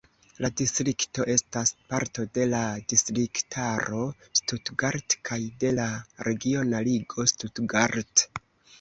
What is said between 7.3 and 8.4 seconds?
Stuttgart.